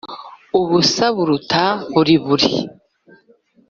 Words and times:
Ubusa 0.59 1.05
buruta 1.15 1.63
buriburi 1.93 2.51